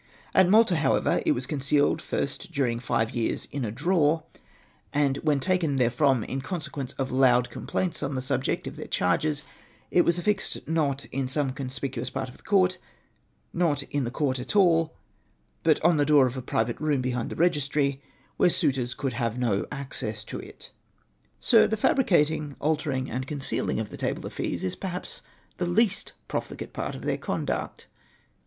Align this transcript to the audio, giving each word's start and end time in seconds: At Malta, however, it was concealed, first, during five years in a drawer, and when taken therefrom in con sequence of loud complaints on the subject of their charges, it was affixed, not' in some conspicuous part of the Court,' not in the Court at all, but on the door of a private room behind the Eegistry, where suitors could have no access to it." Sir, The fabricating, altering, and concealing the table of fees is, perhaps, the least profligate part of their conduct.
At 0.33 0.49
Malta, 0.49 0.77
however, 0.77 1.21
it 1.27 1.33
was 1.33 1.45
concealed, 1.45 2.01
first, 2.01 2.51
during 2.51 2.79
five 2.79 3.11
years 3.15 3.47
in 3.51 3.63
a 3.63 3.71
drawer, 3.71 4.23
and 4.91 5.17
when 5.17 5.39
taken 5.39 5.75
therefrom 5.77 6.23
in 6.23 6.41
con 6.41 6.59
sequence 6.59 6.93
of 6.93 7.11
loud 7.11 7.51
complaints 7.51 8.01
on 8.01 8.15
the 8.15 8.21
subject 8.23 8.65
of 8.65 8.77
their 8.77 8.87
charges, 8.87 9.43
it 9.91 10.01
was 10.03 10.17
affixed, 10.17 10.67
not' 10.67 11.05
in 11.11 11.27
some 11.27 11.51
conspicuous 11.51 12.09
part 12.09 12.29
of 12.29 12.37
the 12.37 12.41
Court,' 12.43 12.79
not 13.53 13.83
in 13.91 14.03
the 14.03 14.09
Court 14.09 14.39
at 14.39 14.55
all, 14.55 14.95
but 15.61 15.79
on 15.85 15.97
the 15.97 16.03
door 16.05 16.25
of 16.25 16.35
a 16.35 16.41
private 16.41 16.79
room 16.81 17.03
behind 17.03 17.29
the 17.29 17.35
Eegistry, 17.35 17.99
where 18.37 18.49
suitors 18.49 18.95
could 18.95 19.13
have 19.13 19.37
no 19.37 19.67
access 19.71 20.23
to 20.23 20.39
it." 20.39 20.71
Sir, 21.39 21.67
The 21.67 21.77
fabricating, 21.77 22.55
altering, 22.59 23.11
and 23.11 23.27
concealing 23.27 23.77
the 23.77 23.97
table 23.97 24.25
of 24.25 24.33
fees 24.33 24.63
is, 24.63 24.75
perhaps, 24.75 25.21
the 25.57 25.67
least 25.67 26.13
profligate 26.27 26.73
part 26.73 26.95
of 26.95 27.03
their 27.03 27.19
conduct. 27.19 27.85